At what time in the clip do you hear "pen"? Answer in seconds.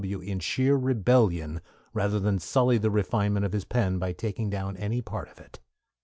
3.65-3.99